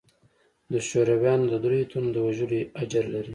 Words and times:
د 0.71 0.73
شورويانو 0.87 1.45
د 1.51 1.53
درېو 1.65 1.89
تنو 1.91 2.09
د 2.13 2.17
وژلو 2.27 2.59
اجر 2.81 3.05
لري. 3.13 3.29